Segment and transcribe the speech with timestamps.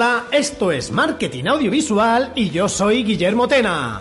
[0.00, 4.00] hola, esto es Marketing Audiovisual y yo soy Guillermo Tena.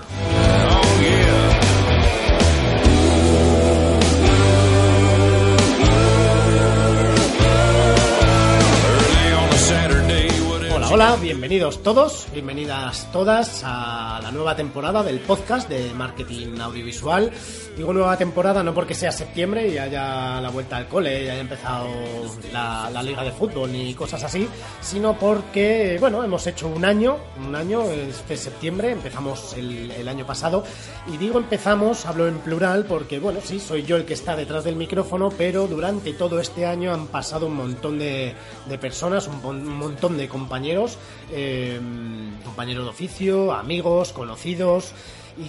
[10.92, 17.32] Hola, bienvenidos todos, bienvenidas todas a la nueva temporada del podcast de marketing audiovisual.
[17.78, 21.42] Digo nueva temporada no porque sea septiembre y haya la vuelta al cole y haya
[21.42, 21.88] empezado
[22.52, 24.50] la, liga de fútbol ni cosas así,
[24.82, 30.64] sino porque, bueno, hemos hecho un año, un año, este septiembre, empezamos el, año pasado
[31.14, 34.64] y digo empezamos, hablo en plural porque, bueno, sí, soy yo el que está detrás
[34.64, 38.34] del micrófono, pero durante todo este año han pasado un montón de,
[38.82, 40.79] personas, un montón de compañeros
[41.32, 41.80] eh,
[42.44, 44.94] compañeros de oficio, amigos, conocidos,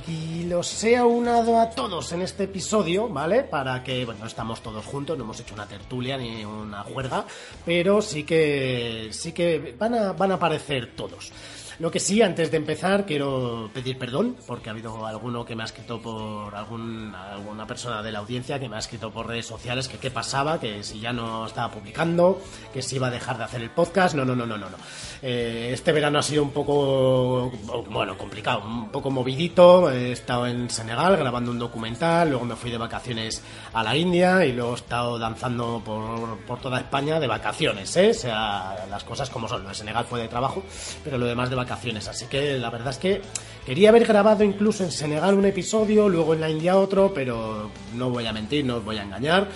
[0.07, 3.43] y los he aunado a todos en este episodio, ¿vale?
[3.43, 7.25] Para que, bueno, estamos todos juntos, no hemos hecho una tertulia ni una juerga,
[7.65, 11.33] pero sí que, sí que van a, van a aparecer todos.
[11.81, 15.63] Lo que sí, antes de empezar, quiero pedir perdón, porque ha habido alguno que me
[15.63, 19.47] ha escrito por algún, alguna persona de la audiencia que me ha escrito por redes
[19.47, 22.39] sociales que qué pasaba, que si ya no estaba publicando,
[22.71, 24.15] que si iba a dejar de hacer el podcast.
[24.15, 24.69] No, no, no, no, no.
[24.69, 24.77] no.
[25.23, 27.51] Eh, este verano ha sido un poco,
[27.89, 29.91] bueno, complicado, un poco movidito.
[29.91, 34.45] He estado en Senegal grabando un documental, luego me fui de vacaciones a la India
[34.45, 38.11] y luego he estado danzando por, por toda España de vacaciones, ¿eh?
[38.11, 39.63] O sea, las cosas como son.
[39.63, 40.63] Lo de Senegal fue de trabajo,
[41.03, 41.70] pero lo demás de vacaciones
[42.09, 43.23] Así que la verdad es que
[43.65, 48.11] quería haber grabado incluso en Senegal un episodio, luego en la India otro, pero no
[48.11, 49.49] voy a mentir, no os voy a engañar.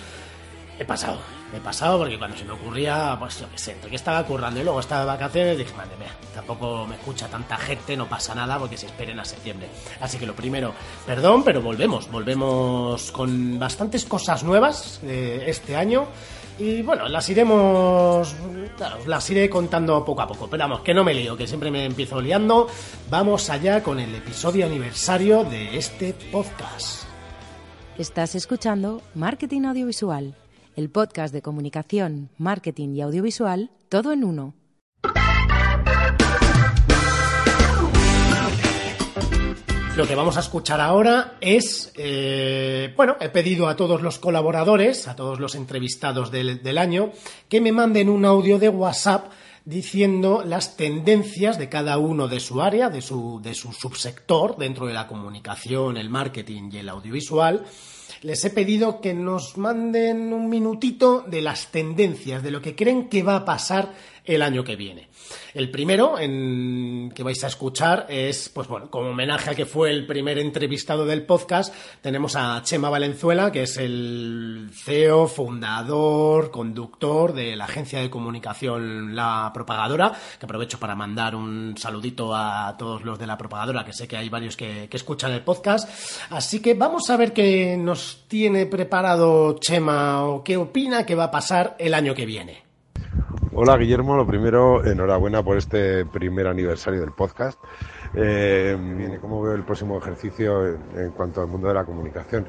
[0.79, 1.19] He pasado,
[1.55, 4.59] he pasado porque cuando se me ocurría, pues yo qué sé, entre que estaba currando
[4.59, 8.35] y luego estaba de vacaciones, dije, madre mía, tampoco me escucha tanta gente, no pasa
[8.35, 9.67] nada porque se esperen a septiembre.
[10.01, 10.73] Así que lo primero,
[11.05, 16.07] perdón, pero volvemos, volvemos con bastantes cosas nuevas eh, este año.
[16.57, 18.33] Y bueno, las iremos.
[19.07, 20.47] las iré contando poco a poco.
[20.49, 22.67] Pero vamos, que no me lío, que siempre me empiezo liando.
[23.09, 27.03] Vamos allá con el episodio aniversario de este podcast.
[27.97, 30.35] Estás escuchando Marketing Audiovisual,
[30.75, 34.53] el podcast de comunicación, marketing y audiovisual, todo en uno.
[39.95, 45.07] Lo que vamos a escuchar ahora es, eh, bueno, he pedido a todos los colaboradores,
[45.07, 47.11] a todos los entrevistados del, año,
[47.47, 49.31] que me manden un audio de WhatsApp
[49.63, 54.85] diciendo las tendencias de cada uno de su área, de su, de su subsector dentro
[54.85, 57.63] de la comunicación, el marketing y el audiovisual.
[58.21, 63.07] Les he pedido que nos manden un minutito de las tendencias, de lo que creen
[63.07, 63.93] que va a pasar
[64.25, 65.09] el año que viene.
[65.53, 69.89] El primero en que vais a escuchar es, pues bueno, como homenaje a que fue
[69.89, 77.33] el primer entrevistado del podcast, tenemos a Chema Valenzuela, que es el CEO, fundador, conductor
[77.33, 83.03] de la agencia de comunicación La Propagadora, que aprovecho para mandar un saludito a todos
[83.03, 85.89] los de La Propagadora, que sé que hay varios que, que escuchan el podcast.
[86.31, 91.25] Así que vamos a ver qué nos tiene preparado Chema o qué opina que va
[91.25, 92.64] a pasar el año que viene.
[93.57, 97.57] Hola Guillermo, lo primero, enhorabuena por este primer aniversario del podcast.
[98.13, 102.47] Eh, ¿Cómo veo el próximo ejercicio en, cuanto al mundo de la comunicación?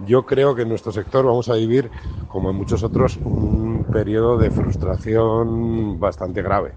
[0.00, 1.88] Yo creo que en nuestro sector vamos a vivir,
[2.26, 6.72] como en muchos otros, un periodo de frustración bastante grave,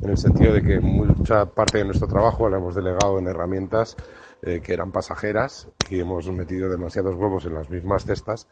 [0.00, 3.98] en el sentido de que mucha parte de nuestro trabajo la hemos delegado en herramientas
[4.40, 8.48] eh, que eran pasajeras y hemos metido demasiados huevos en las mismas cestas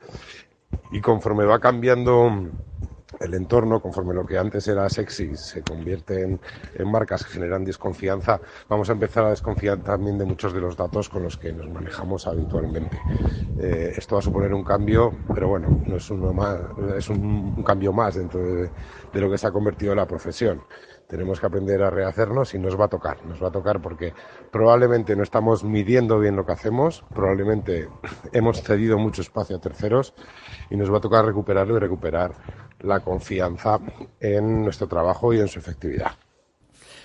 [0.91, 2.31] y conforme va cambiando
[3.21, 6.41] el entorno, conforme lo que antes era sexy se convierte en,
[6.91, 11.09] marcas que generan desconfianza, vamos a empezar a desconfiar también de muchos de los datos
[11.09, 12.99] con los que nos manejamos habitualmente.
[13.59, 16.11] Eh, esto va a suponer un cambio, pero bueno, no es,
[17.11, 18.71] un, cambio más dentro de,
[19.13, 20.63] de lo que se ha convertido en la profesión
[21.09, 24.13] tenemos que aprender a rehacernos y nos va a tocar, nos va a tocar porque
[24.53, 27.89] probablemente no estamos midiendo bien lo que hacemos, probablemente
[28.33, 30.15] hemos cedido mucho espacio a terceros
[30.71, 32.33] y nos va a tocar recuperarlo y recuperar
[32.81, 33.79] la confianza
[34.21, 36.13] en nuestro trabajo y en su efectividad.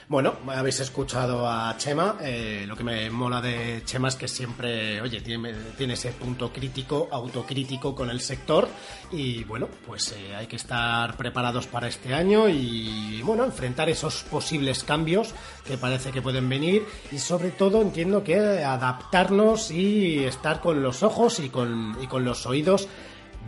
[0.10, 2.18] Bueno, habéis escuchado a Chema.
[2.22, 5.54] Eh, lo que me mola de Chema es que siempre, oye, tiene,
[5.94, 8.68] ese punto crítico, autocrítico con el sector.
[9.12, 14.24] Y bueno, pues eh, hay que estar preparados para este año y, bueno, enfrentar esos
[14.24, 15.34] posibles cambios
[15.66, 16.86] que parece que pueden venir.
[17.12, 22.26] Y sobre todo, entiendo que adaptarnos y estar con los ojos y con, y con
[22.26, 22.90] los oídos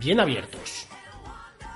[0.00, 0.88] bien abiertos.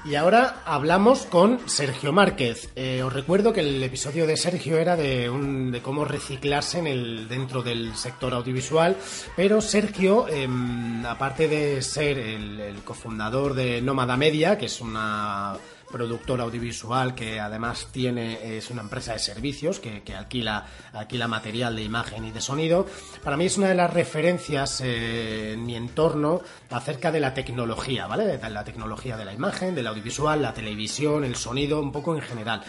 [0.03, 2.71] Y ahora hablamos con Sergio Márquez.
[2.75, 6.87] Eh, os recuerdo que el episodio de Sergio era de, un, de cómo reciclarse en
[6.87, 8.97] el, dentro del sector audiovisual,
[9.37, 15.55] pero Sergio, em, aparte de ser el, cofundador de Nómada Media, que es una
[15.91, 21.83] productor audiovisual que además tiene, es una empresa de servicios que, alquila, alquila material de
[21.83, 22.87] imagen y de sonido.
[23.23, 26.41] Para mí es una de las referencias eh, en mi entorno
[26.71, 28.25] acerca de la tecnología, ¿vale?
[28.25, 32.23] De la tecnología de la imagen, del audiovisual, la televisión, el sonido, un poco en
[32.23, 32.63] general.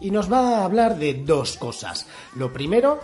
[0.00, 2.06] Y nos va a hablar de dos cosas.
[2.36, 3.00] Lo primero,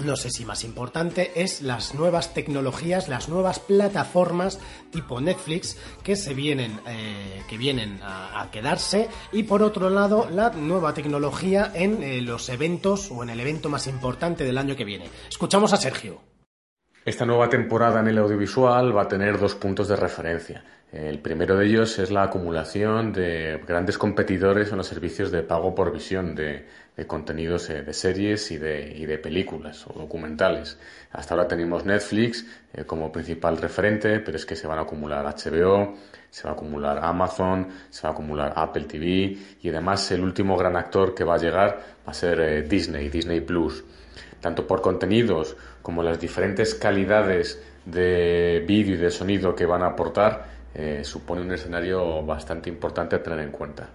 [0.00, 4.58] no sé si más importante, es las nuevas tecnologías, las nuevas plataformas
[4.90, 10.50] tipo Netflix que se vienen, eh, que vienen a, quedarse y por otro lado la
[10.50, 14.84] nueva tecnología en eh, los eventos o en el evento más importante del año que
[14.84, 15.08] viene.
[15.28, 16.20] Escuchamos a Sergio.
[17.04, 20.64] Esta nueva temporada en el audiovisual va a tener dos puntos de referencia.
[20.90, 25.74] El primero de ellos es la acumulación de grandes competidores en los servicios de pago
[25.74, 26.66] por visión de,
[27.02, 30.78] contenidos eh, de series y de, películas o documentales.
[31.10, 35.24] Hasta ahora tenemos Netflix eh, como principal referente, pero es que se van a acumular
[35.24, 35.94] HBO,
[36.30, 40.56] se va a acumular Amazon, se va a acumular Apple TV y además el último
[40.56, 43.84] gran actor que va a llegar va a ser eh, Disney, Disney Plus.
[44.40, 49.88] Tanto por contenidos como las diferentes calidades de vídeo y de sonido que van a
[49.88, 50.54] aportar,
[51.02, 53.88] supone un escenario bastante importante a tener en cuenta.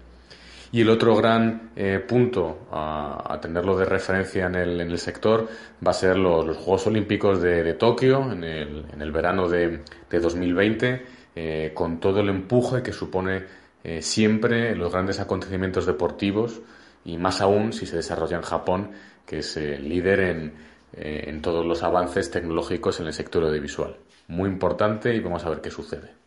[0.71, 5.47] Y el otro gran eh, punto a, tenerlo de referencia en el, sector
[5.85, 11.05] va a ser los, Juegos Olímpicos de, Tokio en el, verano de, de 2020,
[11.35, 13.59] eh, con todo el empuje que supone
[14.01, 16.61] siempre los grandes acontecimientos deportivos
[17.05, 18.91] y más aún si se desarrolla en Japón,
[19.25, 20.53] que es líder en,
[20.93, 23.95] en todos los avances tecnológicos en el sector audiovisual.
[24.27, 26.19] Muy importante y vamos a ver qué sucede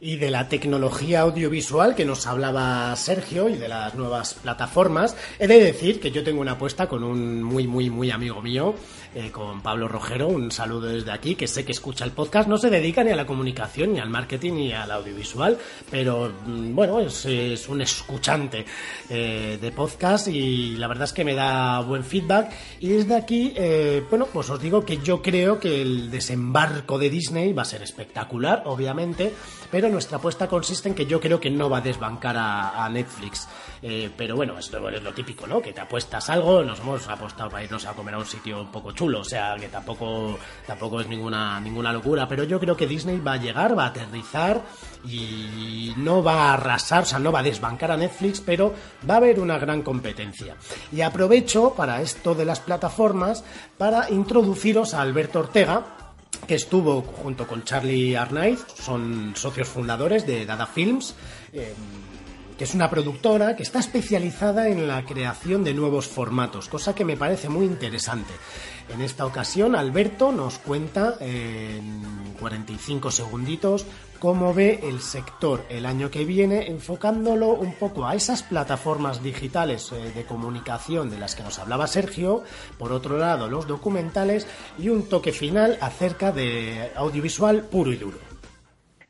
[0.00, 5.46] y de la tecnología audiovisual que nos hablaba Sergio y de las nuevas plataformas, he
[5.46, 8.74] de decir que yo tengo una apuesta con un muy, muy, muy amigo mío,
[9.14, 12.58] eh, con Pablo Rojero, un saludo desde aquí, que sé que escucha el podcast, no
[12.58, 15.56] se dedica ni a la comunicación, ni al marketing, ni al audiovisual,
[15.90, 18.64] pero mm, bueno, es, un escuchante
[19.08, 23.52] eh, de podcast y la verdad es que me da buen feedback y desde aquí,
[23.56, 27.66] eh, bueno, pues os digo que yo creo que el desembarco de Disney va a
[27.66, 29.32] ser espectacular, obviamente,
[29.70, 33.48] pero nuestra apuesta consiste en que yo creo que no va a desbancar a, Netflix.
[33.86, 35.60] Eh, pero bueno, esto es lo típico, ¿no?
[35.60, 38.72] Que te apuestas algo, nos hemos apostado para irnos a comer a un sitio un
[38.72, 42.86] poco chulo, o sea, que tampoco, tampoco es ninguna, ninguna locura, pero yo creo que
[42.86, 44.62] Disney va a llegar, va a aterrizar
[45.06, 48.72] y no va a arrasar, o sea, no va a desbancar a Netflix, pero
[49.06, 50.56] va a haber una gran competencia.
[50.90, 53.44] Y aprovecho para esto de las plataformas
[53.76, 55.84] para introduciros a Alberto Ortega,
[56.48, 61.14] que estuvo junto con Charlie Arnaiz, son socios fundadores de Dada Films,
[61.52, 61.74] eh,
[62.56, 67.04] que es una productora que está especializada en la creación de nuevos formatos, cosa que
[67.04, 68.32] me parece muy interesante.
[68.88, 73.86] En esta ocasión, Alberto nos cuenta en 45 segunditos
[74.18, 79.90] cómo ve el sector el año que viene, enfocándolo un poco a esas plataformas digitales
[79.92, 82.42] eh, de comunicación de las que nos hablaba Sergio,
[82.78, 84.46] por otro lado los documentales
[84.78, 88.33] y un toque final acerca de audiovisual puro y duro.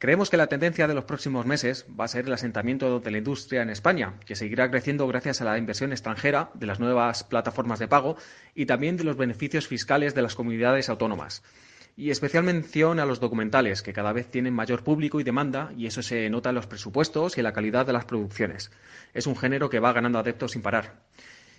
[0.05, 3.17] Creemos que la tendencia de los próximos meses va a ser el asentamiento de la
[3.17, 7.79] industria en España, que seguirá creciendo gracias a la inversión extranjera de las nuevas plataformas
[7.79, 8.19] de pago
[8.55, 11.43] y también de los beneficios fiscales de las comunidades autónomas.
[11.97, 15.87] Y especial mención a los documentales, que cada vez tienen mayor público y demanda, y
[15.87, 18.73] eso se nota en los presupuestos y en la calidad de las producciones.
[19.15, 20.97] Es un género que va ganando adeptos sin parar.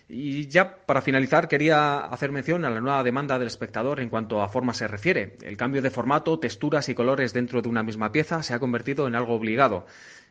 [0.08, 4.42] Y ya para finalizar, quería hacer mención a la nueva demanda del espectador en cuanto
[4.42, 5.38] a forma se refiere.
[5.42, 9.08] El cambio de formato, texturas y colores dentro de una misma pieza se ha convertido
[9.08, 9.88] en algo obligado.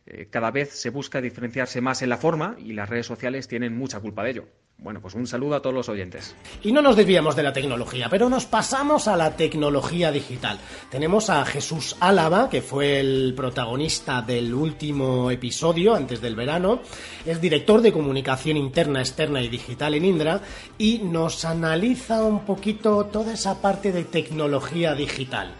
[0.06, 3.76] Eh, cada vez se busca diferenciarse más en la forma y las redes sociales tienen
[3.76, 4.48] mucha culpa de ello.
[4.76, 6.34] Bueno, pues un saludo a todos los oyentes.
[6.62, 10.58] Y no nos desviamos de la tecnología, pero nos pasamos a la tecnología digital.
[10.90, 16.80] Tenemos a Jesús Álava, que fue el protagonista del último episodio antes del verano.
[17.24, 20.40] Es director de comunicación interna, externa y digital en Indra
[20.76, 25.54] y nos analiza un poquito toda esa parte de tecnología digital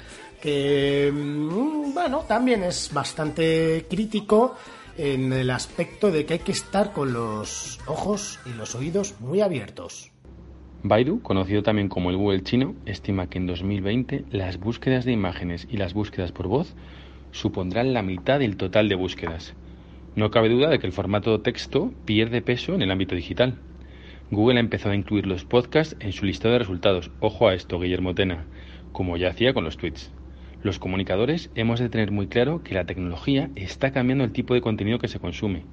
[0.44, 4.56] que, mm, bueno, también es bastante crítico
[4.96, 9.40] en el aspecto de que hay que estar con los ojos y los oídos muy
[9.40, 10.12] abiertos.
[10.82, 15.66] Baidu, conocido también como el Google chino, estima que en 2020 las búsquedas de imágenes
[15.70, 16.74] y las búsquedas por voz
[17.32, 19.54] supondrán la mitad del total de búsquedas.
[20.14, 23.58] No cabe duda de que el formato texto pierde peso en el ámbito digital.
[24.30, 27.10] Google ha empezado a incluir los podcasts en su listado de resultados.
[27.20, 28.44] Ojo a esto, Guillermo Tena,
[28.92, 30.12] como ya hacía con los tweets.
[30.64, 34.62] Los comunicadores hemos de tener muy claro que la tecnología está cambiando el tipo de
[34.62, 35.64] contenido que se consume,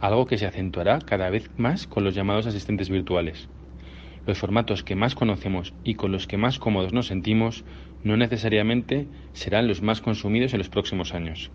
[0.00, 3.50] algo que se acentuará cada vez más con los llamados asistentes virtuales.
[4.26, 7.66] Los formatos que más conocemos y con los que más cómodos nos sentimos
[8.02, 11.50] no necesariamente serán los más consumidos en los próximos años.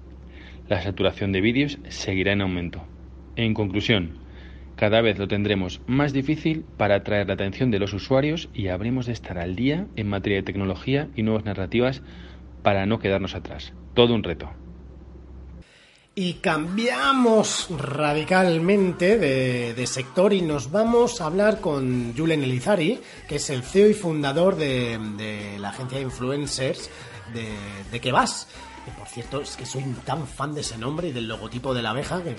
[0.69, 2.83] La saturación de vídeos seguirá en aumento.
[3.35, 4.19] En conclusión,
[4.75, 9.07] cada vez lo tendremos más difícil para atraer la atención de los usuarios y habremos
[9.07, 12.03] de estar al día en materia de tecnología y nuevas narrativas
[12.65, 13.73] para no quedarnos atrás.
[13.93, 14.49] Todo un reto.
[16.15, 23.51] Y cambiamos radicalmente de, sector y nos vamos a hablar con Julen Elizari, que es
[23.51, 24.97] el CEO y fundador de,
[25.59, 26.89] la agencia de influencers
[27.35, 27.45] de,
[27.91, 28.47] de Que Vas.
[28.97, 31.91] por cierto, es que soy tan fan de ese nombre y del logotipo de la
[31.91, 32.35] abeja que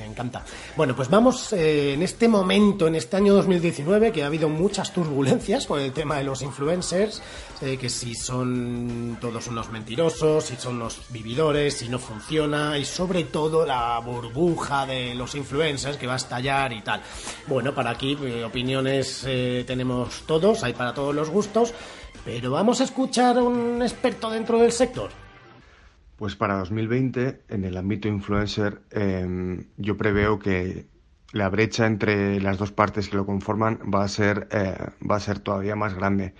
[0.00, 0.42] me encanta.
[0.76, 4.92] Bueno, pues vamos eh, en este momento, en este año 2019, que ha habido muchas
[4.92, 7.22] turbulencias con el tema de los influencers,
[7.60, 12.84] eh, que si son todos unos mentirosos, si son los vividores, si no funciona, y
[12.84, 17.02] sobre todo la burbuja de los influencers que va a estallar y tal.
[17.46, 19.26] Bueno, para aquí eh, opiniones
[19.66, 21.74] tenemos todos, hay para todos los gustos,
[22.24, 25.10] pero vamos a escuchar a un experto dentro del sector.
[26.20, 30.84] Pues para 2020, en el ámbito influencer, em, yo preveo que
[31.32, 34.76] la brecha entre las dos partes que lo conforman va a ser eh,
[35.10, 36.34] va a ser todavía más grande.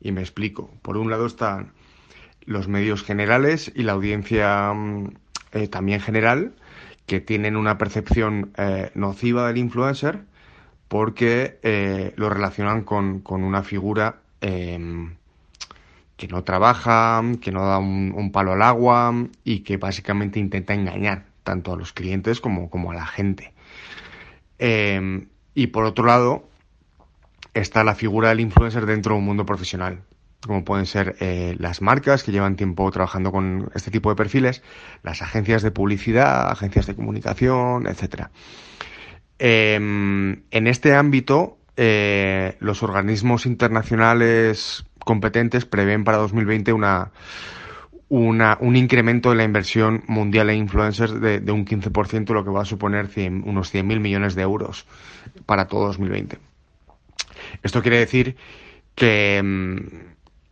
[0.00, 0.70] Y me explico.
[0.82, 1.72] Por un lado están
[2.46, 5.14] los medios generales y la audiencia mm,
[5.50, 6.54] eh, también general
[7.06, 10.20] que tienen una percepción eh, nociva del influencer
[10.86, 15.16] porque lo relacionan con, con una figura em,
[16.16, 21.26] que no trabaja, que no da un, palo al agua y que básicamente intenta engañar
[21.42, 23.52] tanto a los clientes como, como a la gente.
[24.58, 26.48] Em, y por otro lado,
[27.52, 30.02] está la figura del influencer dentro de un mundo profesional,
[30.46, 34.62] como pueden ser eh, las marcas que llevan tiempo trabajando con este tipo de perfiles,
[35.02, 38.28] las agencias de publicidad, agencias de comunicación, etc.
[39.38, 47.12] Em, en este ámbito, eh, los organismos internacionales competentes prevén para 2020 una,
[48.08, 52.62] una, un incremento de la inversión mundial en influencers de, un 15%, lo que va
[52.62, 53.10] a suponer
[53.44, 54.86] unos 100.000 millones de euros
[55.46, 56.38] para todo 2020.
[57.62, 58.36] Esto quiere decir
[58.94, 59.76] que, mm,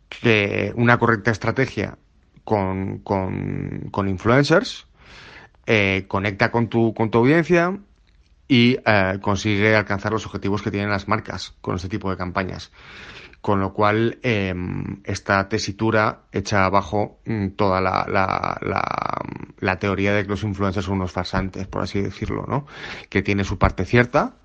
[0.09, 1.97] que una correcta estrategia
[2.43, 4.87] con, con, influencers
[5.65, 7.77] eh, conecta con tu, con tu audiencia
[8.47, 12.71] y eh, consigue alcanzar los objetivos que tienen las marcas con este tipo de campañas
[13.43, 18.57] con lo cual em, esta tesitura echa abajo mm, toda la, la,
[19.59, 22.65] la, teoría de que los influencers son unos farsantes, por así decirlo, ¿no?
[23.09, 24.37] Que tiene su parte cierta,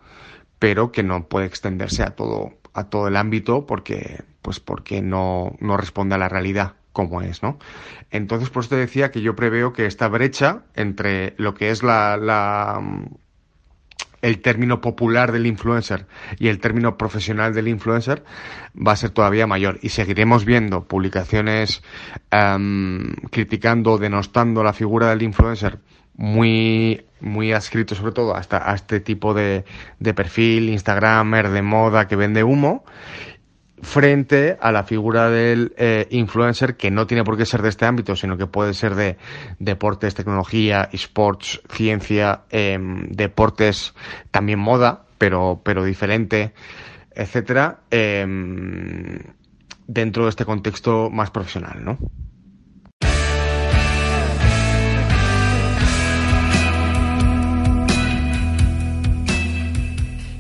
[0.59, 5.55] pero que no puede extenderse a todo, a todo el ámbito porque, pues porque no,
[5.61, 7.61] no responde a la realidad como es, ¿no?
[8.11, 11.85] Entonces, por eso te decía que yo preveo que esta brecha entre lo que es
[11.85, 12.83] la, la
[14.23, 16.07] el término popular del influencer
[16.39, 18.25] y el término profesional del influencer
[18.75, 19.79] va a ser todavía mayor.
[19.83, 21.83] Y seguiremos viendo publicaciones
[22.33, 25.79] um, criticando, denostando la figura del influencer
[26.19, 29.65] muy muy adscrito sobre todo hasta a este tipo de,
[30.01, 32.85] de perfil Instagramer de moda que vende humo
[33.83, 37.87] frente a la figura del eh, influencer que no tiene por qué ser de este
[37.87, 39.17] ámbito, sino que puede ser de
[39.59, 43.95] deportes, tecnología, esports, ciencia, em, deportes,
[44.31, 46.53] también moda, pero, pero diferente,
[47.15, 49.19] etcétera, em,
[49.87, 51.99] dentro de este contexto más profesional, ¿no?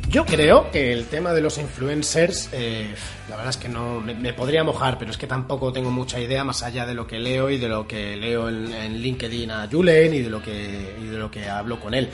[0.09, 2.95] Yo creo que el tema de los influencers, eh,
[3.29, 6.45] la verdad es que no me, podría mojar, pero es que tampoco tengo mucha idea
[6.45, 10.15] más allá de lo que leo y de lo que leo en, LinkedIn a Julen
[10.15, 12.09] y de lo que y de lo que hablo con él.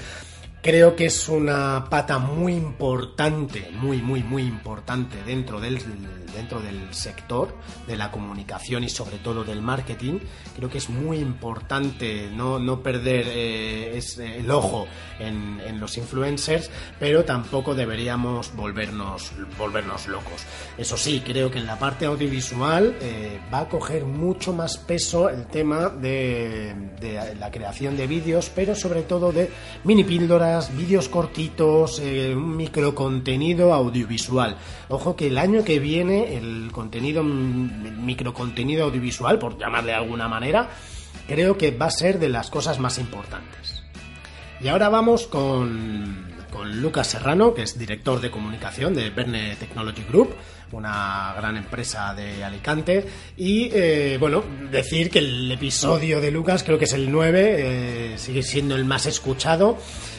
[0.64, 5.78] Creo que es una pata muy importante, muy, muy, muy importante dentro del,
[6.34, 7.54] dentro del sector
[7.86, 10.20] de la comunicación y sobre todo del marketing.
[10.56, 14.86] Creo que es muy importante no, no perder eh, el ojo
[15.18, 20.46] en, en, los influencers, pero tampoco deberíamos volvernos, volvernos locos.
[20.78, 25.28] Eso sí, creo que en la parte audiovisual eh, va a coger mucho más peso
[25.28, 29.50] el tema de, de la creación de vídeos, pero sobre todo de
[29.84, 34.56] mini píldoras vídeos cortitos, eh, un microcontenido audiovisual.
[34.88, 40.28] Ojo que el año que viene el contenido, mm, microcontenido audiovisual, por llamarle de alguna
[40.28, 40.68] manera,
[41.26, 43.82] creo que va a ser de las cosas más importantes.
[44.60, 50.04] Y ahora vamos con, con Lucas Serrano, que es director de comunicación de Verne Technology
[50.08, 50.34] Group
[50.74, 53.06] una gran empresa de Alicante.
[53.36, 58.18] Y eh, bueno, decir que el episodio de Lucas, creo que es el 9, eh,
[58.18, 59.78] sigue siendo el más escuchado.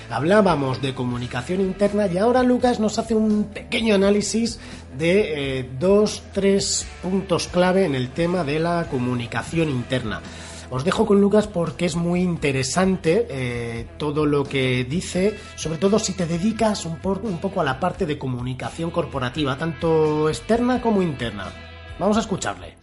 [0.10, 4.60] Hablábamos de comunicación interna y ahora Lucas nos hace un pequeño análisis
[4.98, 10.22] de eh, dos, tres puntos clave en el tema de la comunicación interna.
[10.70, 16.00] Os dejo con Lucas porque es muy interesante eh, todo lo que dice, sobre todo
[16.00, 21.02] si te dedicas un, un poco a la parte de comunicación corporativa, tanto externa como
[21.02, 21.52] interna.
[22.00, 22.76] Vamos a escucharle.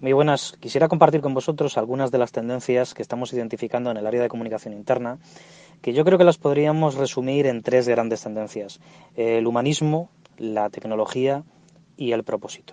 [0.00, 0.54] Muy buenas.
[0.60, 4.28] Quisiera compartir con vosotros algunas de las tendencias que estamos identificando en el área de
[4.28, 5.18] comunicación interna,
[5.84, 8.80] que yo creo que las podríamos resumir en tres grandes tendencias.
[9.16, 11.44] El humanismo, la tecnología
[11.98, 12.72] y el propósito.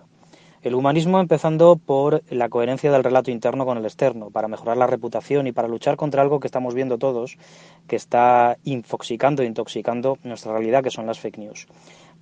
[0.62, 4.88] El humanismo empezando por la coherencia del relato interno con el externo, para mejorar la
[4.88, 7.38] reputación y para luchar contra algo que estamos viendo todos,
[7.86, 11.68] que está infoxicando e intoxicando nuestra realidad, que son las fake news.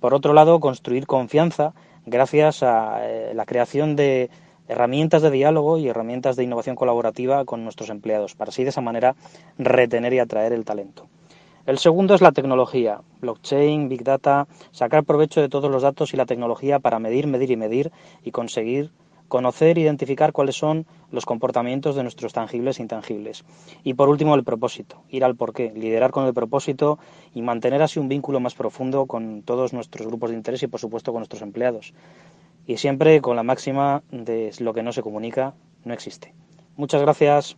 [0.00, 1.72] Por otro lado, construir confianza
[2.04, 4.28] gracias a eh, la creación de
[4.70, 8.80] herramientas de diálogo y herramientas de innovación colaborativa con nuestros empleados, para así de esa
[8.80, 9.16] manera
[9.58, 11.08] retener y atraer el talento.
[11.66, 16.16] El segundo es la tecnología, blockchain, big data, sacar provecho de todos los datos y
[16.16, 17.92] la tecnología para medir, medir y medir
[18.24, 18.90] y conseguir
[19.26, 23.44] conocer e identificar cuáles son los comportamientos de nuestros tangibles e intangibles.
[23.84, 26.98] Y por último, el propósito, ir al porqué, liderar con el propósito
[27.34, 30.80] y mantener así un vínculo más profundo con todos nuestros grupos de interés y, por
[30.80, 31.92] supuesto, con nuestros empleados.
[32.66, 36.34] Y siempre con la máxima de lo que no se comunica no existe.
[36.76, 37.56] Muchas gracias.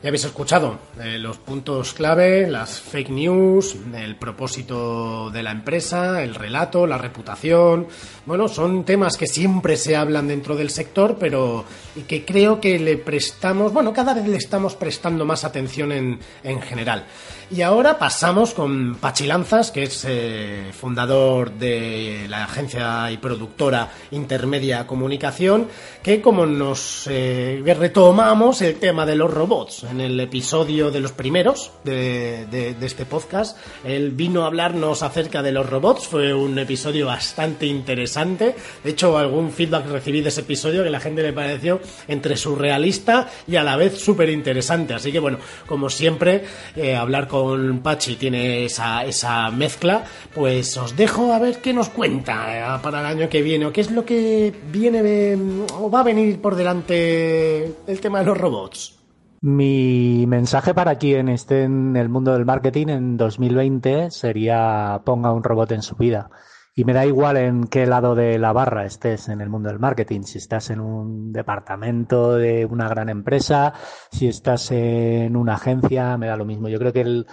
[0.00, 6.22] Ya habéis escuchado eh, los puntos clave, las fake news, el propósito de la empresa,
[6.22, 7.88] el relato, la reputación.
[8.24, 11.64] Bueno, son temas que siempre se hablan dentro del sector, pero
[12.06, 16.62] que creo que le prestamos, bueno, cada vez le estamos prestando más atención en, en
[16.62, 17.04] general.
[17.50, 24.86] Y ahora pasamos con Pachilanzas, que es eh, fundador de la agencia y productora Intermedia
[24.86, 25.66] Comunicación,
[26.02, 29.84] que como nos eh, retomamos el tema de los robots.
[29.84, 35.42] En el episodio de los primeros de, de, este podcast, él vino a hablarnos acerca
[35.42, 40.42] de los robots, fue un episodio bastante interesante, de hecho algún feedback recibí de ese
[40.42, 45.10] episodio que la gente le pareció entre surrealista y a la vez súper interesante, así
[45.10, 46.44] que bueno, como siempre,
[46.76, 47.37] eh, hablar con
[47.82, 53.06] Pachi tiene esa, mezcla, pues os dejo a ver qué nos cuenta eh, para el
[53.06, 55.36] año que viene o qué es lo que viene
[55.78, 58.98] o va a venir por delante el tema de los robots.
[59.40, 65.44] Mi mensaje para quien esté en el mundo del marketing en 2020 sería ponga un
[65.44, 66.28] robot en su vida.
[66.78, 69.80] Y me da igual en qué lado de la barra estés en el mundo del
[69.80, 73.74] marketing, si estás en un departamento de una gran empresa,
[74.12, 76.68] si estás en una agencia, me da lo mismo.
[76.68, 77.24] Yo creo que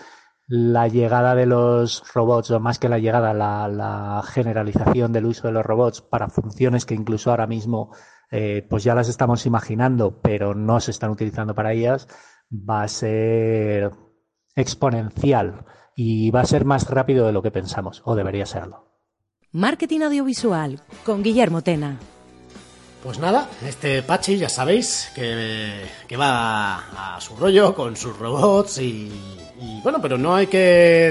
[0.47, 5.53] la llegada de los robots, o más que la llegada, la, generalización del uso de
[5.53, 7.93] los robots para funciones que incluso ahora mismo
[8.31, 12.08] eh, pues ya las estamos imaginando, pero no se están utilizando para ellas,
[12.51, 13.91] va a ser
[14.55, 18.94] exponencial y va a ser más rápido de lo que pensamos, o debería serlo.
[19.56, 21.98] Marketing Audiovisual con Guillermo Tena.
[23.02, 28.80] Pues nada, este Pachi ya sabéis que, que va a su rollo con sus robots
[28.80, 29.10] y,
[29.60, 30.58] y bueno, pero no hay que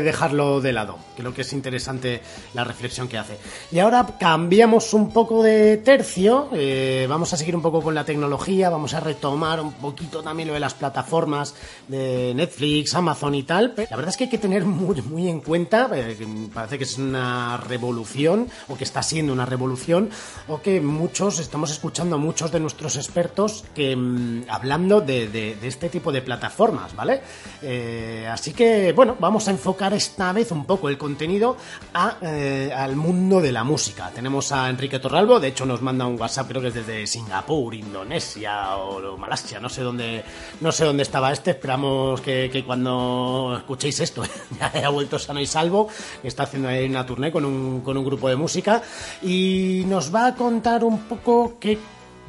[0.05, 0.99] dejarlo de lado.
[1.17, 2.21] Creo que es interesante
[2.53, 3.39] la reflexión que hace.
[3.73, 6.51] Y ahora cambiamos un poco de tercio.
[6.53, 8.69] Eh, vamos a seguir un poco con la tecnología.
[8.69, 11.55] Vamos a retomar un poquito también lo de las plataformas
[11.89, 13.75] de Netflix, Amazon y tal.
[13.77, 15.89] La verdad es que hay que tener muy, muy en cuenta.
[15.95, 16.17] Eh,
[16.53, 20.11] parece que es una revolución o que está siendo una revolución
[20.49, 25.89] o que muchos estamos escuchando a muchos de nuestros expertos que mm, hablando de, este
[25.89, 27.23] tipo de plataformas, ¿vale?
[27.63, 31.57] Eh, Así que, bueno, vamos a enfocar esta vez un poco el contenido
[32.23, 34.11] eh, al mundo de la música.
[34.15, 37.75] Tenemos a Enrique Torralbo, de hecho nos manda un WhatsApp, creo que es desde Singapur,
[37.75, 40.25] Indonesia o, Malasia, no sé dónde,
[40.61, 41.53] no sé dónde estaba este.
[41.53, 44.23] Esperamos que, cuando escuchéis esto
[44.59, 45.89] ya haya vuelto sano y salvo.
[46.23, 48.83] Está haciendo ahí una tournée con un, con un grupo de música
[49.23, 51.79] y nos va a contar un poco qué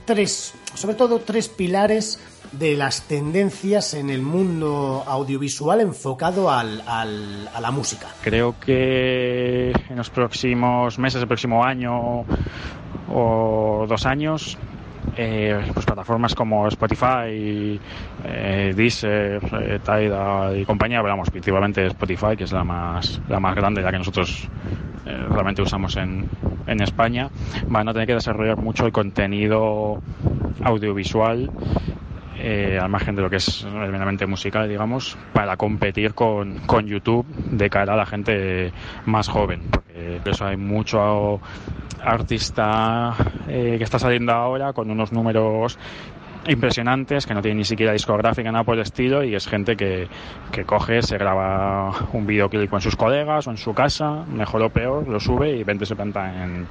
[0.05, 2.19] tres, sobre todo tres pilares
[2.51, 8.07] de las tendencias en el mundo audiovisual enfocado al, al, a la música.
[8.21, 12.25] Creo que en los próximos meses, el próximo año
[13.09, 14.57] o dos años,
[15.17, 17.79] eh, pues plataformas como Spotify,
[18.23, 23.55] eh, Deezer, eh, Tidal y compañía, hablamos principalmente Spotify, que es la más, la más
[23.55, 24.49] grande, la que nosotros
[25.05, 26.27] eh, realmente usamos en,
[26.67, 27.29] en España,
[27.67, 30.01] van a tener que desarrollar mucho el contenido
[30.63, 31.51] audiovisual
[32.37, 37.25] eh, al margen de lo que es meramente musical, digamos, para competir con, con YouTube
[37.51, 38.71] de cara a la gente
[39.05, 39.61] más joven.
[39.71, 41.39] Porque eso hay mucho
[42.03, 43.13] artista
[43.47, 45.77] eh, que está saliendo ahora con unos números
[46.47, 50.07] impresionantes, que no tienen ni siquiera discográfica, nada por el estilo, y es gente que,
[50.51, 54.69] que coge, se graba un videoclip con sus colegas o en su casa, mejor o
[54.69, 56.67] peor, lo sube y vende se planta en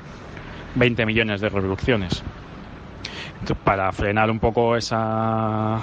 [0.76, 2.22] 20 millones de reproducciones.
[3.52, 5.78] Para frenar un poco esa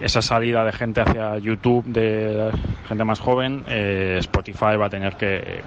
[0.00, 2.50] esa salida de gente hacia YouTube, de
[2.88, 5.62] gente más joven, eh, Spotify va a tener que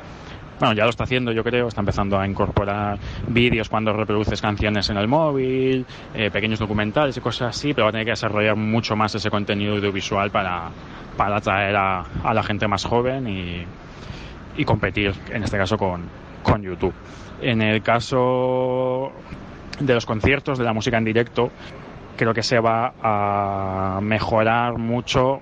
[0.60, 2.98] bueno, ya lo está haciendo, yo creo, está empezando a incorporar
[3.28, 7.90] vídeos cuando reproduces canciones en el móvil, eh, pequeños documentales y cosas así, pero va
[7.90, 10.70] a tener que desarrollar mucho más ese contenido audiovisual para,
[11.16, 13.66] para atraer a, a la gente más joven y,
[14.58, 16.06] y competir, en este caso, con,
[16.42, 16.94] con YouTube.
[17.40, 19.12] En el caso
[19.80, 21.52] de los conciertos, de la música en directo,
[22.18, 25.42] creo que se va a mejorar mucho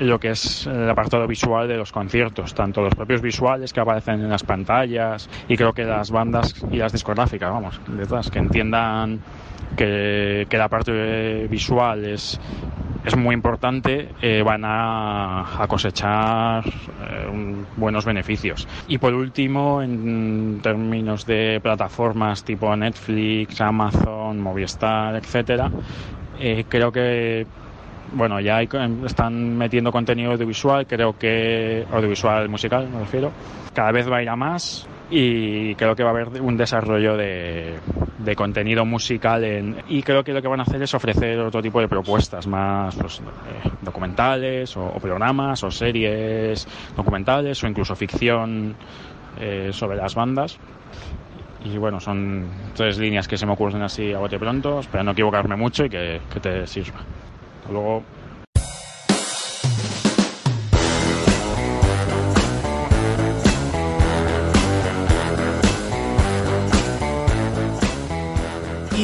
[0.00, 4.20] lo que es el apartado visual de los conciertos, tanto los propios visuales que aparecen
[4.20, 9.20] en las pantallas y creo que las bandas y las discográficas, vamos, detrás, que entiendan
[9.76, 12.40] que, la parte visual es,
[13.04, 18.66] es muy importante, eh, van a, cosechar eh, buenos beneficios.
[18.88, 25.70] Y por último, en términos de plataformas tipo Netflix, Amazon, Movistar, etcétera,
[26.38, 27.46] eh, creo que
[28.12, 33.32] bueno, ya están metiendo contenido audiovisual, creo que audiovisual musical, me refiero.
[33.72, 37.16] Cada vez va a ir a más y creo que va a haber un desarrollo
[37.16, 37.78] de,
[38.36, 41.80] contenido musical en, y creo que lo que van a hacer es ofrecer otro tipo
[41.80, 48.74] de propuestas más pues, eh, documentales o, programas o series documentales o incluso ficción
[49.38, 50.58] eh, sobre las bandas
[51.64, 55.12] y bueno, son tres líneas que se me ocurren así a bote pronto, espero no
[55.12, 57.00] equivocarme mucho y que, te sirva.
[57.70, 58.02] Luego.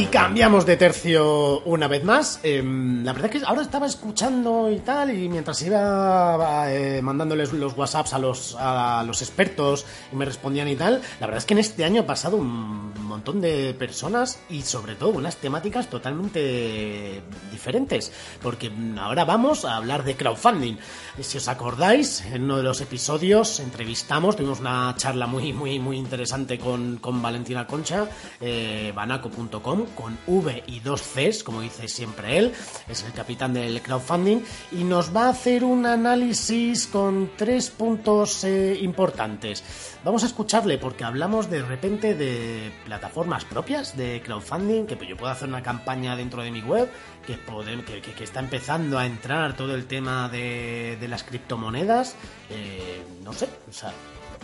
[0.00, 2.40] Y cambiamos de tercio una vez más.
[2.42, 7.52] Em, la verdad es que ahora estaba escuchando y tal, y mientras iba eh, mandándoles
[7.52, 11.44] los WhatsApps a los, a los expertos y me respondían y tal, la verdad es
[11.44, 15.90] que en este año ha pasado un montón de personas y sobre todo unas temáticas
[15.90, 17.20] totalmente
[17.52, 18.10] diferentes.
[18.40, 20.78] Porque ahora vamos a hablar de crowdfunding.
[21.20, 25.98] Si os acordáis, en uno de los episodios entrevistamos, tuvimos una charla muy, muy, muy
[25.98, 28.08] interesante con, con Valentina Concha,
[28.40, 32.52] eh, banaco.com con V y dos Cs, como dice siempre él,
[32.88, 34.40] es el capitán del crowdfunding,
[34.72, 39.62] y nos va a hacer un análisis con tres puntos eh, importantes.
[40.04, 45.32] Vamos a escucharle porque hablamos de repente de plataformas propias de crowdfunding, que yo puedo
[45.32, 46.90] hacer una campaña dentro de mi web,
[47.26, 52.16] que, que, está empezando a entrar todo el tema de, las criptomonedas,
[52.50, 53.92] eh, no sé, o sea,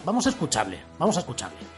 [0.05, 1.76] vamos a escucharle, vamos a escucharle.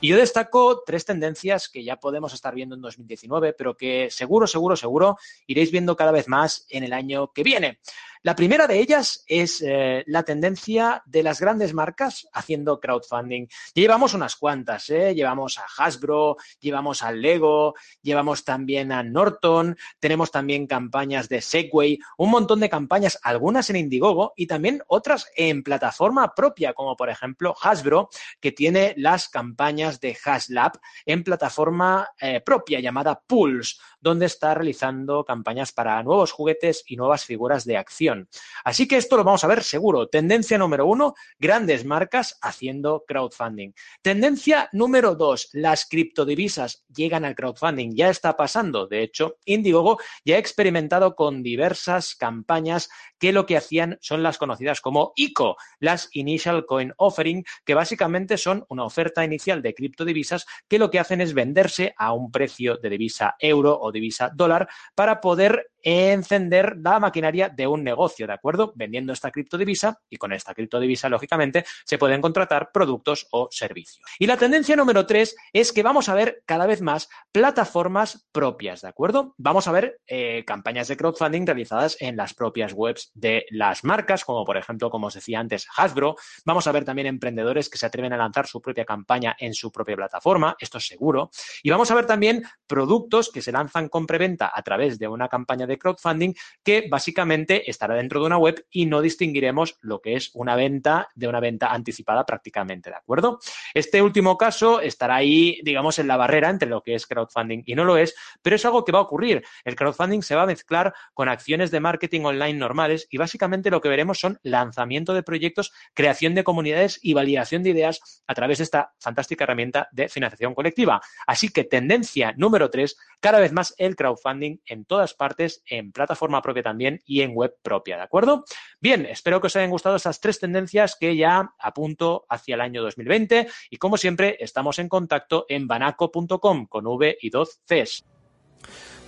[0.00, 4.46] Y yo destaco tres tendencias que ya podemos estar viendo en 2019, pero que seguro,
[4.46, 5.16] seguro, seguro
[5.48, 7.80] iréis viendo cada vez más en el año que viene.
[8.22, 13.46] La primera de ellas es eh, la tendencia de las grandes marcas haciendo crowdfunding.
[13.74, 15.14] Llevamos unas cuantas, ¿eh?
[15.14, 21.98] llevamos a Hasbro, llevamos a Lego, llevamos también a Norton, tenemos también campañas de Segway,
[22.16, 27.10] un montón de campañas, algunas en Indiegogo y también otras en plataforma propia, como por
[27.10, 28.08] ejemplo Hasbro,
[28.40, 30.72] que tiene las campañas de HasLab
[31.06, 37.24] en plataforma eh, propia llamada Pulse, donde está realizando campañas para nuevos juguetes y nuevas
[37.24, 38.28] figuras de acción.
[38.64, 40.08] Así que esto lo vamos a ver seguro.
[40.08, 43.72] Tendencia número uno, grandes marcas haciendo crowdfunding.
[44.02, 47.94] Tendencia número dos, las criptodivisas llegan al crowdfunding.
[47.94, 48.86] Ya está pasando.
[48.86, 54.38] De hecho, Indiegogo ya ha experimentado con diversas campañas que lo que hacían son las
[54.38, 60.46] conocidas como ICO, las Initial Coin Offering, que básicamente son una oferta inicial de criptodivisas
[60.68, 64.68] que lo que hacen es venderse a un precio de divisa euro o divisa dólar
[64.94, 68.72] para poder encender la maquinaria de un negocio, ¿de acuerdo?
[68.74, 74.04] Vendiendo esta criptodivisa y con esta criptodivisa, lógicamente, se pueden contratar productos o servicios.
[74.18, 78.82] Y la tendencia número tres es que vamos a ver cada vez más plataformas propias,
[78.82, 79.34] ¿de acuerdo?
[79.38, 84.24] Vamos a ver eh, campañas de crowdfunding realizadas en las propias webs de las marcas,
[84.24, 86.16] como por ejemplo, como os decía antes, Hasbro.
[86.44, 89.70] Vamos a ver también emprendedores que se atreven a lanzar su propia campaña en su
[89.70, 91.30] propia plataforma, esto es seguro.
[91.62, 95.28] Y vamos a ver también productos que se lanzan con preventa a través de una
[95.28, 100.14] campaña de crowdfunding que básicamente estará dentro de una web y no distinguiremos lo que
[100.14, 103.38] es una venta de una venta anticipada prácticamente, ¿de acuerdo?
[103.74, 107.74] Este último caso estará ahí, digamos, en la barrera entre lo que es crowdfunding y
[107.74, 109.44] no lo es, pero es algo que va a ocurrir.
[109.64, 113.80] El crowdfunding se va a mezclar con acciones de marketing online normales y básicamente lo
[113.80, 118.58] que veremos son lanzamiento de proyectos, creación de comunidades y validación de ideas a través
[118.58, 121.00] de esta fantástica herramienta de financiación colectiva.
[121.26, 126.42] Así que tendencia número tres, cada vez más el crowdfunding en todas partes, en plataforma
[126.42, 128.44] propia también y en web propia, ¿de acuerdo?
[128.80, 132.82] Bien, espero que os hayan gustado estas tres tendencias que ya apunto hacia el año
[132.82, 138.04] 2020 y como siempre estamos en contacto en banaco.com con V y dos Cs.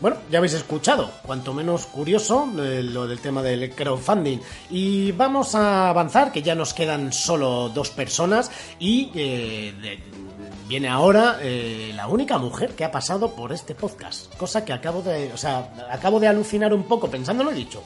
[0.00, 4.38] Bueno, ya habéis escuchado, cuanto menos curioso, eh, lo del tema del crowdfunding.
[4.70, 10.00] Y vamos a avanzar, que ya nos quedan solo dos personas y eh,
[10.70, 14.32] viene ahora eh, la única mujer que ha pasado por este podcast.
[14.36, 17.82] Cosa que acabo de, o sea, acabo de alucinar un poco pensándolo, he dicho,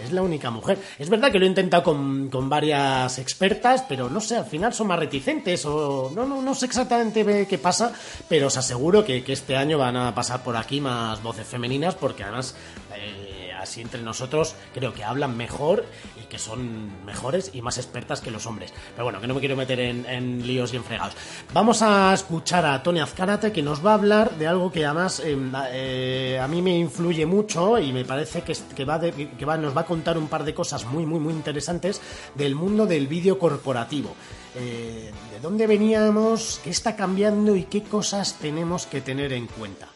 [0.00, 0.78] es la única mujer.
[1.00, 4.86] Es verdad que lo he intentado con, varias expertas, pero no sé, al final son
[4.86, 7.92] más reticentes o no, no, no sé exactamente qué pasa,
[8.28, 11.96] pero os aseguro que, que este año van a pasar por aquí más voces femeninas
[11.96, 12.54] porque además...
[12.94, 13.31] Eh,
[13.62, 15.84] así entre nosotros creo que hablan mejor
[16.20, 18.72] y que son mejores y más expertas que los hombres.
[18.92, 21.14] Pero bueno, que no me quiero meter en, líos y en fregados.
[21.52, 25.20] Vamos a escuchar a Tony Azcárate que nos va a hablar de algo que además
[25.20, 29.86] em, eh, a mí me influye mucho y me parece que, va nos va a
[29.86, 32.00] contar un par de cosas muy, muy, muy interesantes
[32.34, 34.14] del mundo del vídeo corporativo.
[34.54, 36.60] Eh, ¿De dónde veníamos?
[36.62, 39.88] ¿Qué está cambiando y qué cosas tenemos que tener en cuenta?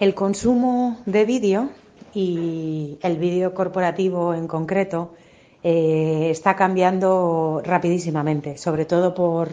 [0.00, 1.70] El consumo de vídeo
[2.14, 5.12] y el vídeo corporativo en concreto
[5.62, 9.48] eh, está cambiando rapidísimamente, sobre todo por,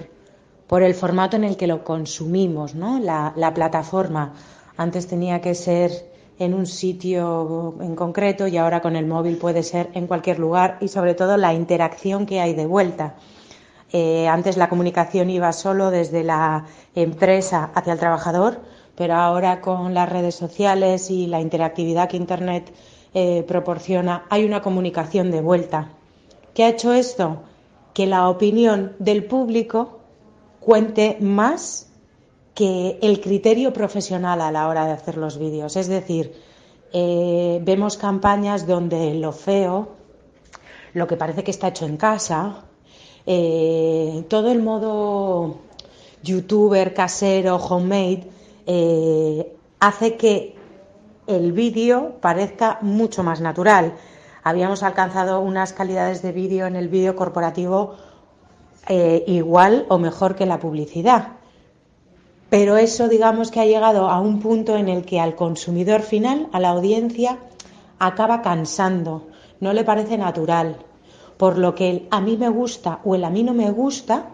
[0.67, 2.99] por, el formato en el que lo consumimos, ¿no?
[2.99, 4.33] La, la, plataforma.
[4.75, 5.91] Antes tenía que ser
[6.39, 10.77] en un sitio en concreto y ahora con el móvil puede ser en cualquier lugar
[10.79, 13.15] y sobre todo la interacción que hay de vuelta.
[13.91, 18.61] Eh, antes la comunicación iba solo desde la empresa hacia el trabajador,
[18.99, 22.69] pero ahora con las redes sociales y la interactividad que Internet
[23.13, 25.93] eh, proporciona, hay una comunicación de vuelta.
[26.53, 27.43] ¿Qué ha hecho esto?
[27.93, 30.01] Que la opinión del público
[30.59, 31.89] cuente más
[32.53, 35.77] que el criterio profesional a la hora de hacer los vídeos.
[35.77, 36.33] Es decir,
[36.91, 39.95] eh, vemos campañas donde lo feo,
[40.93, 42.65] lo que parece que está hecho en casa,
[43.25, 45.59] eh, todo el modo
[46.21, 48.38] youtuber, casero, homemade,
[48.71, 50.55] eh, hace que
[51.25, 53.95] el vídeo parezca mucho más natural.
[54.43, 57.95] Habíamos alcanzado unas calidades de vídeo en el vídeo corporativo
[58.87, 61.29] eh, igual o mejor que la publicidad.
[62.51, 66.47] Pero eso digamos que ha llegado a un punto en el que al consumidor final,
[66.51, 67.39] a la audiencia,
[67.97, 69.29] acaba cansando,
[69.59, 70.77] no le parece natural.
[71.37, 74.25] Por lo que el a mí me gusta o el a mí no me gusta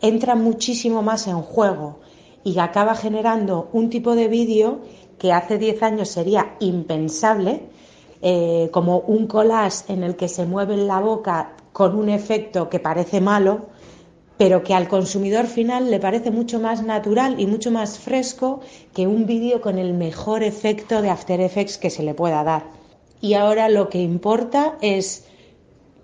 [0.00, 1.98] entra muchísimo más en juego
[2.46, 4.78] y acaba generando un tipo de vídeo
[5.18, 7.62] que hace 10 años sería impensable,
[8.22, 12.78] eh, como un collage en el que se mueve la boca con un efecto que
[12.78, 13.66] parece malo,
[14.38, 18.60] pero que al consumidor final le parece mucho más natural y mucho más fresco
[18.94, 22.70] que un vídeo con el mejor efecto de After Effects que se le pueda dar.
[23.20, 25.26] Y ahora lo que importa es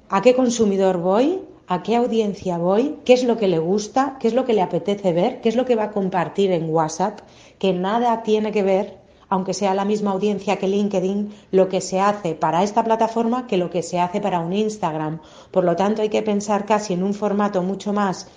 [0.08, 4.28] a qué consumidor voy, a qué audiencia voy, qué es lo que le gusta, qué
[4.28, 7.20] es lo que le apetece ver, qué es lo que va a compartir en WhatsApp,
[7.58, 8.98] que nada tiene que ver,
[9.28, 13.56] aunque sea la misma audiencia que LinkedIn, lo que se hace para esta plataforma que
[13.56, 15.20] lo que se hace para un Instagram.
[15.50, 18.28] Por lo tanto, hay que pensar casi en un formato mucho más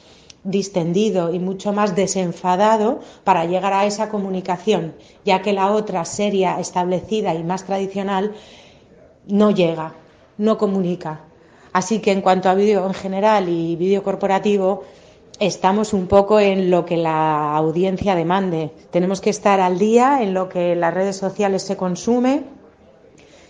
[0.45, 4.93] distendido y mucho más desenfadado para llegar a esa comunicación,
[5.25, 8.33] ya que la otra seria, establecida y más tradicional
[9.27, 9.95] no llega,
[10.37, 11.21] no comunica,
[11.75, 14.85] Así que en cuanto a vídeo en general y vídeo corporativo,
[15.41, 18.71] estamos un poco en lo que la audiencia demande.
[18.91, 22.43] Tenemos que estar al día en lo que las redes sociales se consume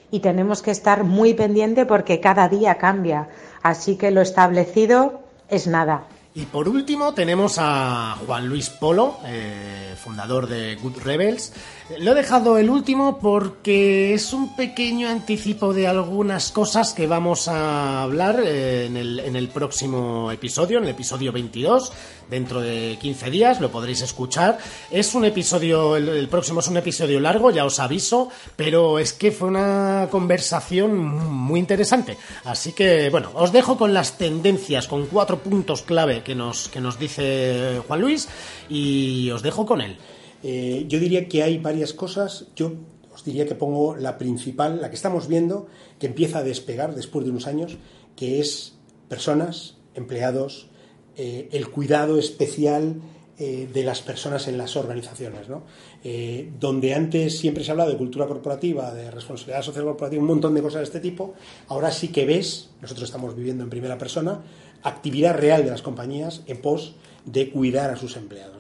[0.09, 3.29] y tenemos que estar muy pendiente porque cada día cambia.
[3.61, 6.07] Así que lo establecido es nada.
[6.37, 11.53] Y por último tenemos a Juan Luis Polo, eh, fundador de Good Rebels.
[11.99, 17.47] Lo he dejado el último porque es un pequeño anticipo de algunas cosas que vamos
[17.47, 21.93] a hablar eh, en, el, en el próximo episodio, en el episodio 22,
[22.29, 24.57] dentro de 15 días, lo podréis escuchar.
[24.91, 29.31] Es un episodio, el, próximo es un episodio largo, ya os aviso, pero es que
[29.31, 32.17] fue una conversación muy interesante.
[32.43, 36.81] Así que, bueno, os dejo con las tendencias, con cuatro puntos clave que nos, que
[36.81, 38.27] nos dice Juan Luis
[38.69, 39.95] y os dejo con él.
[40.43, 42.47] Eh, yo diría que hay varias cosas.
[42.57, 42.73] Yo
[43.13, 45.67] os diría que pongo la principal, la que estamos viendo,
[45.99, 47.77] que empieza a despegar después de unos años,
[48.17, 48.73] que es
[49.07, 50.67] personas, empleados,
[51.15, 52.95] eh, el cuidado especial
[53.37, 55.63] eh, de las personas en las organizaciones, ¿no?
[56.05, 60.27] Eh, donde antes siempre se ha hablado de cultura corporativa, de responsabilidad social corporativa, un
[60.29, 61.33] montón de cosas de este tipo,
[61.67, 64.41] ahora sí que ves, nosotros estamos viviendo en primera persona,
[64.83, 66.95] actividad real de las compañías en pos
[67.25, 68.55] de cuidar a sus empleados.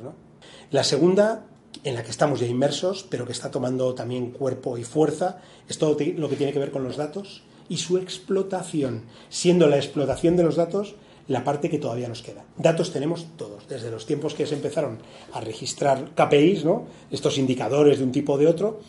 [0.71, 1.45] La segunda,
[1.85, 5.77] en la que estamos ya inmersos, pero que está tomando también cuerpo y fuerza, es
[5.77, 10.35] todo lo que tiene que ver con los datos y su explotación, siendo la explotación
[10.35, 10.95] de los datos
[11.27, 12.45] la parte que todavía nos queda.
[12.57, 14.99] Datos tenemos todos, desde los tiempos que se empezaron
[15.33, 16.85] a registrar KPIs, ¿no?
[17.11, 18.79] estos indicadores de un tipo o de otro,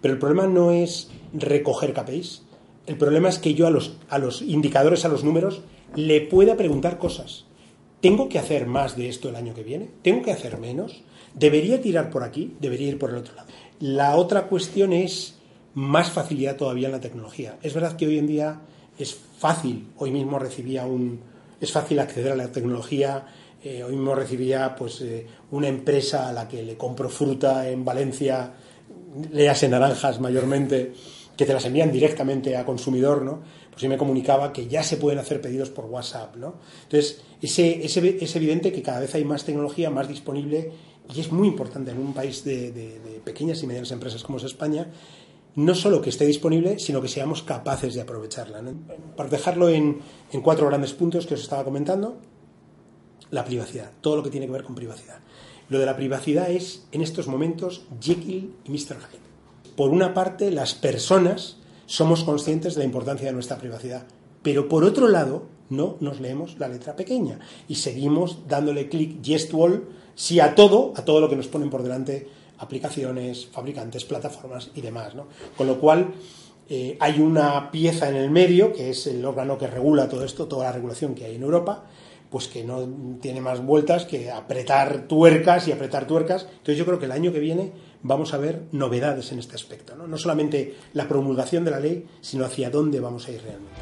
[0.00, 2.42] pero el problema no es recoger KPIs,
[2.86, 5.62] el problema es que yo a los, a los indicadores, a los números,
[5.94, 7.44] le pueda preguntar cosas.
[8.00, 9.90] ¿Tengo que hacer más de esto el año que viene?
[10.02, 11.02] ¿Tengo que hacer menos?
[11.34, 12.54] ¿Debería tirar por aquí?
[12.60, 13.48] ¿Debería ir por el otro lado?
[13.80, 15.36] La otra cuestión es
[15.74, 17.58] más facilidad todavía en la tecnología.
[17.62, 18.60] Es verdad que hoy en día
[18.98, 21.20] es fácil, hoy mismo recibía un,
[21.60, 23.26] es fácil acceder a la tecnología.
[23.62, 27.84] Eh, hoy mismo recibía pues, eh, una empresa a la que le compro fruta en
[27.84, 28.52] Valencia,
[29.32, 30.92] le hace naranjas mayormente,
[31.36, 33.42] que te las envían directamente a consumidor, ¿no?
[33.70, 36.54] Pues yo me comunicaba que ya se pueden hacer pedidos por WhatsApp, ¿no?
[36.84, 40.72] Entonces, ese, ese, es evidente que cada vez hay más tecnología, más disponible,
[41.14, 44.44] y es muy importante en un país de, de pequeñas y medianas empresas como es
[44.44, 44.88] España,
[45.56, 48.62] no solo que esté disponible, sino que seamos capaces de aprovecharla.
[49.16, 50.00] Para dejarlo en,
[50.42, 52.18] cuatro grandes puntos que os estaba comentando,
[53.30, 55.18] la privacidad, todo lo que tiene que ver con privacidad.
[55.68, 58.98] Lo de la privacidad es, en estos momentos, Jekyll y Mr.
[58.98, 59.26] Hyde.
[59.74, 64.06] Por una parte, las personas somos conscientes de la importancia de nuestra privacidad,
[64.42, 69.48] pero por otro lado, no nos leemos la letra pequeña y seguimos dándole clic yes
[69.48, 74.04] to all, sí a todo, a todo lo que nos ponen por delante aplicaciones, fabricantes,
[74.04, 75.14] plataformas y demás.
[75.14, 75.26] ¿no?
[75.56, 76.14] Con lo cual,
[76.68, 80.46] eh, hay una pieza en el medio, que es el órgano que regula todo esto,
[80.46, 81.84] toda la regulación que hay en Europa,
[82.30, 82.88] pues que no
[83.20, 86.42] tiene más vueltas que apretar tuercas y apretar tuercas.
[86.50, 87.70] Entonces yo creo que el año que viene
[88.02, 92.06] vamos a ver novedades en este aspecto, no, no solamente la promulgación de la ley,
[92.20, 93.80] sino hacia dónde vamos a ir realmente.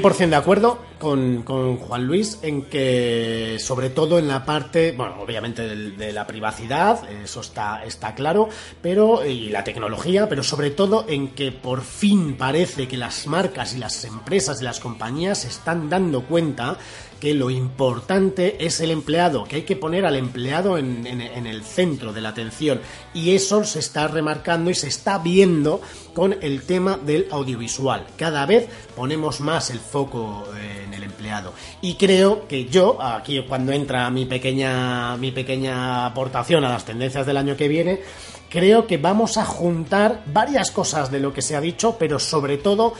[0.00, 1.42] ...100% de acuerdo con,
[1.78, 7.40] Juan Luis en que, sobre todo en la parte, bueno, obviamente de, la privacidad, eso
[7.40, 8.48] está, está claro,
[8.80, 13.74] pero, y la tecnología, pero sobre todo en que por fin parece que las marcas
[13.74, 16.78] y las empresas y las compañías se están dando cuenta
[17.22, 22.12] que lo importante es el empleado, que hay que poner al empleado en, el centro
[22.12, 22.80] de la atención.
[23.14, 25.80] Y eso se está remarcando y se está viendo
[26.14, 28.08] con el tema del audiovisual.
[28.16, 31.52] Cada vez ponemos más el foco eh, el empleado.
[31.80, 37.26] Y creo que yo, aquí cuando entra mi pequeña, mi pequeña aportación a las tendencias
[37.26, 38.00] del año que viene,
[38.48, 42.58] creo que vamos a juntar varias cosas de lo que se ha dicho, pero sobre
[42.58, 42.94] todo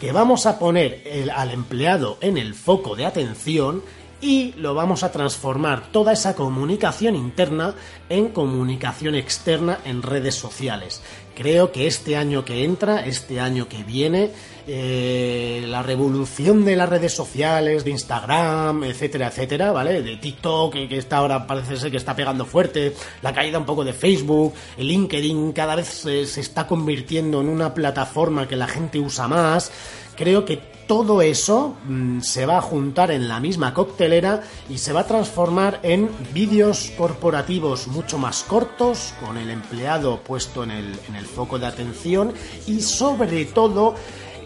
[0.00, 3.82] que vamos a poner al empleado en el foco de atención
[4.20, 7.74] y lo vamos a transformar toda esa comunicación interna
[8.08, 11.02] en comunicación externa en redes sociales.
[11.36, 14.32] Creo que este año que entra, este año que viene,
[14.66, 20.02] eh, la revolución de las redes sociales, de Instagram, etcétera, etcétera, ¿vale?
[20.02, 23.84] De TikTok, que está ahora parece ser que está pegando fuerte, la caída un poco
[23.84, 28.66] de Facebook, el LinkedIn cada vez se, se está convirtiendo en una plataforma que la
[28.66, 29.70] gente usa más.
[30.16, 34.92] Creo que todo eso mm, se va a juntar en la misma coctelera y se
[34.92, 40.98] va a transformar en vídeos corporativos mucho más cortos, con el empleado puesto en el,
[41.08, 42.32] en el foco de atención
[42.66, 43.94] y sobre todo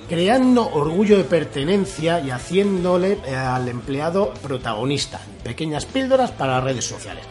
[0.08, 5.20] creando orgullo de pertenencia y haciéndole eh, al empleado protagonista.
[5.44, 7.24] Pequeñas píldoras para redes sociales.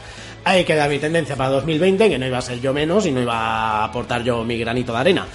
[0.44, 3.22] Ahí queda mi tendencia para 2020, que no iba a ser yo menos y no
[3.22, 5.28] iba a aportar yo mi granito de arena.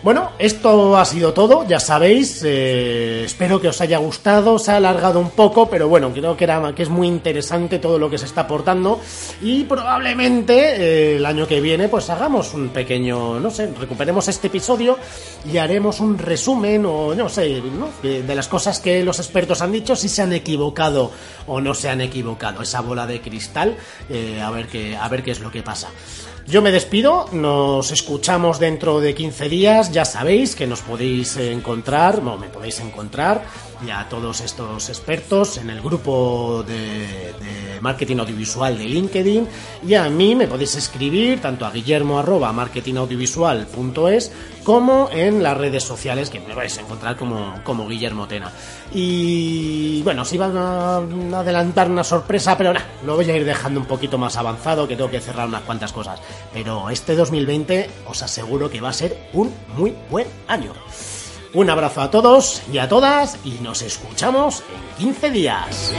[0.00, 2.42] Bueno, esto ha sido todo, ya sabéis.
[2.46, 4.56] Eh, espero que os haya gustado.
[4.60, 7.98] Se ha alargado un poco, pero bueno, creo que, era, que es muy interesante todo
[7.98, 9.00] lo que se está aportando.
[9.42, 14.46] Y probablemente eh, el año que viene, pues hagamos un pequeño, no sé, recuperemos este
[14.46, 14.96] episodio
[15.52, 17.60] y haremos un resumen o no sé,
[18.00, 21.10] De, las cosas que los expertos han dicho, si se han equivocado
[21.48, 22.62] o no se han equivocado.
[22.62, 23.76] Esa bola de cristal,
[24.08, 25.88] eh, a ver qué, a ver qué es lo que pasa.
[26.46, 32.22] Yo me despido, nos escuchamos dentro de 15 días, ya sabéis que nos podéis encontrar,
[32.22, 33.44] me podéis encontrar,
[33.86, 37.34] y a todos estos expertos en el grupo de,
[37.80, 39.46] marketing audiovisual de LinkedIn
[39.86, 44.32] y a mí me podéis escribir tanto a guillermo arroba marketingaudiovisual.es
[44.64, 48.52] como en las redes sociales que me vais a encontrar como, como Guillermo Tena.
[48.92, 53.80] Y bueno, os iban a adelantar una sorpresa, pero nada, lo voy a ir dejando
[53.80, 56.20] un poquito más avanzado que tengo que cerrar unas cuantas cosas.
[56.52, 60.74] Pero este 2020 os aseguro que va a ser un muy buen año.
[61.54, 64.62] Un abrazo a todos y a todas y nos escuchamos
[64.98, 65.94] en 15 días.